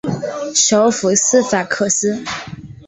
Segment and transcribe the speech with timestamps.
[0.55, 2.23] 首府斯法克斯。